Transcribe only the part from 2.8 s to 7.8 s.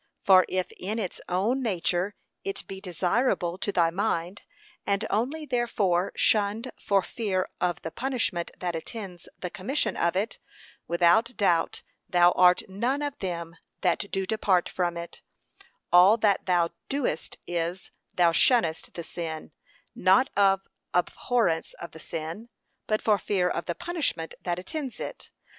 desirable to thy mind, and only therefore shunned for fear of